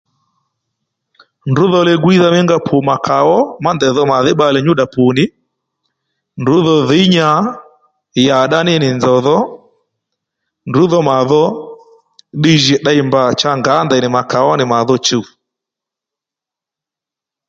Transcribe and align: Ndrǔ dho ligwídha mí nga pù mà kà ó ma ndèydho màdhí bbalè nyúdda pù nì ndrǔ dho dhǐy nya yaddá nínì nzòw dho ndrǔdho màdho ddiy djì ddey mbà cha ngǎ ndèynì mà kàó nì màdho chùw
Ndrǔ 1.49 1.65
dho 1.73 1.79
ligwídha 1.87 2.27
mí 2.33 2.39
nga 2.45 2.57
pù 2.67 2.75
mà 2.87 2.95
kà 3.05 3.17
ó 3.37 3.39
ma 3.63 3.69
ndèydho 3.75 4.01
màdhí 4.11 4.31
bbalè 4.35 4.59
nyúdda 4.61 4.85
pù 4.93 5.03
nì 5.17 5.25
ndrǔ 6.41 6.55
dho 6.65 6.75
dhǐy 6.87 7.05
nya 7.15 7.27
yaddá 8.27 8.59
nínì 8.67 8.89
nzòw 8.97 9.19
dho 9.25 9.37
ndrǔdho 10.69 10.99
màdho 11.09 11.43
ddiy 12.37 12.57
djì 12.59 12.75
ddey 12.79 12.99
mbà 13.07 13.21
cha 13.39 13.51
ngǎ 13.59 13.73
ndèynì 13.85 14.07
mà 14.15 14.21
kàó 14.31 14.51
nì 14.57 14.63
màdho 14.73 14.95
chùw 15.07 15.23